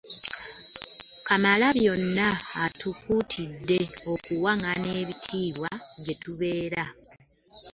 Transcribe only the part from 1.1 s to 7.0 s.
Kamalabyonna atukuutidde okuwangana ekitiibwa gye tubeera.